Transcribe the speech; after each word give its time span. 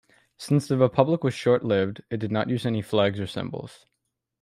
Since 0.35 0.67
the 0.67 0.79
Republic 0.79 1.23
was 1.23 1.35
short-lived, 1.35 2.01
it 2.09 2.17
did 2.17 2.31
not 2.31 2.49
use 2.49 2.65
any 2.65 2.81
flags 2.81 3.19
or 3.19 3.27
symbols. 3.27 3.85